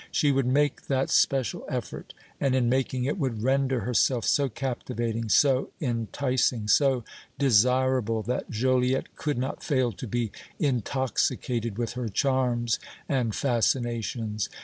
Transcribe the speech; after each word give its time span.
She 0.11 0.31
would 0.31 0.47
make 0.47 0.87
that 0.87 1.11
special 1.11 1.63
effort 1.69 2.15
and, 2.39 2.55
in 2.55 2.67
making 2.67 3.05
it, 3.05 3.19
would 3.19 3.43
render 3.43 3.81
herself 3.81 4.25
so 4.25 4.49
captivating, 4.49 5.29
so 5.29 5.69
enticing, 5.79 6.67
so 6.67 7.03
desirable 7.37 8.23
that 8.23 8.49
Joliette 8.49 9.15
could 9.15 9.37
not 9.37 9.63
fail 9.63 9.91
to 9.91 10.07
be 10.07 10.31
intoxicated 10.57 11.77
with 11.77 11.93
her 11.93 12.09
charms 12.09 12.79
and 13.07 13.35
fascinations. 13.35 14.49